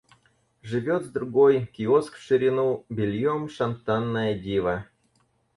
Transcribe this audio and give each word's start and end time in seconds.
Живет 0.63 1.05
с 1.05 1.09
другой— 1.11 1.65
киоск 1.75 2.15
в 2.15 2.21
ширину, 2.23 2.87
бельем— 2.89 3.47
шантанная 3.49 4.33
дива. 4.33 4.87